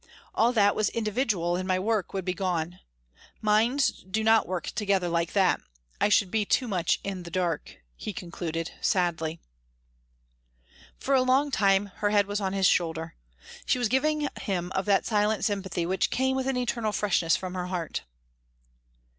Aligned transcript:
All 0.33 0.51
that 0.53 0.75
was 0.75 0.89
individual 0.89 1.55
in 1.55 1.67
my 1.67 1.77
work 1.77 2.11
would 2.11 2.25
be 2.25 2.33
gone. 2.33 2.79
Minds 3.39 4.03
do 4.09 4.23
not 4.23 4.47
work 4.47 4.69
together 4.71 5.07
like 5.09 5.33
that. 5.33 5.61
I 5.99 6.09
should 6.09 6.31
be 6.31 6.43
too 6.43 6.67
much 6.67 6.99
in 7.03 7.21
the 7.21 7.29
dark," 7.29 7.83
he 7.95 8.11
concluded, 8.11 8.71
sadly. 8.81 9.39
For 10.97 11.13
a 11.13 11.21
long 11.21 11.51
time 11.51 11.91
her 11.97 12.09
head 12.09 12.25
was 12.25 12.41
on 12.41 12.53
his 12.53 12.65
shoulder. 12.65 13.13
She 13.67 13.77
was 13.77 13.89
giving 13.89 14.27
him 14.41 14.71
of 14.71 14.85
that 14.85 15.05
silent 15.05 15.45
sympathy 15.45 15.85
which 15.85 16.09
came 16.09 16.35
with 16.35 16.47
an 16.47 16.57
eternal 16.57 16.93
freshness 16.93 17.35
from 17.37 17.53
her 17.53 17.67
heart. 17.67 18.01